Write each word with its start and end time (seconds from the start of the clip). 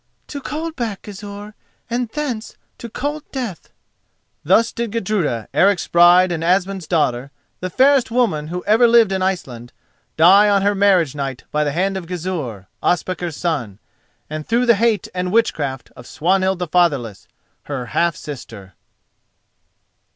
"To 0.29 0.41
Coldback, 0.41 1.03
Gizur, 1.03 1.53
and 1.87 2.09
thence 2.09 2.57
to 2.79 2.89
cold 2.89 3.23
Death." 3.31 3.69
Thus 4.43 4.71
did 4.71 4.91
Gudruda, 4.91 5.47
Eric's 5.53 5.87
bride 5.87 6.31
and 6.31 6.43
Asmund's 6.43 6.87
daughter, 6.87 7.29
the 7.59 7.69
fairest 7.69 8.09
woman 8.09 8.47
who 8.47 8.63
ever 8.65 8.87
lived 8.87 9.11
in 9.11 9.21
Iceland, 9.21 9.73
die 10.17 10.49
on 10.49 10.63
her 10.63 10.73
marriage 10.73 11.13
night 11.13 11.43
by 11.51 11.63
the 11.63 11.71
hand 11.71 11.97
of 11.97 12.07
Gizur, 12.07 12.65
Ospakar's 12.81 13.37
son, 13.37 13.77
and 14.27 14.47
through 14.47 14.65
the 14.65 14.73
hate 14.77 15.07
and 15.13 15.31
witchcraft 15.31 15.91
of 15.95 16.07
Swanhild 16.07 16.57
the 16.57 16.65
Fatherless, 16.67 17.27
her 17.65 17.85
half 17.93 18.15
sister. 18.15 18.73